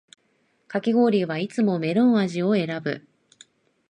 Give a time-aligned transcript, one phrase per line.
[0.67, 3.05] かき氷はいつもメロン味を選ぶ